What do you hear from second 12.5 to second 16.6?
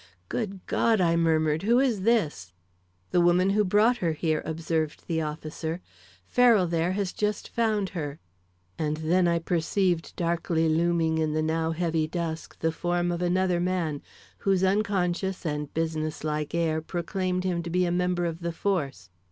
the form of another man, whose unconscious and business like